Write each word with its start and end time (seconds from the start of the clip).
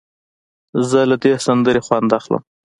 زه 0.89 0.99
له 1.09 1.15
دې 1.23 1.33
سندرې 1.45 1.81
خوند 1.85 2.09
اخلم. 2.19 2.41